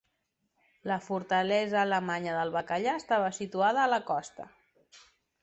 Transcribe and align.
La 0.91 0.95
fortalesa 1.07 1.77
alemanya 1.81 2.33
del 2.39 2.55
bacallà 2.57 2.97
estava 3.01 3.29
situada 3.41 3.85
a 3.85 3.93
la 3.95 4.03
costa. 4.11 4.49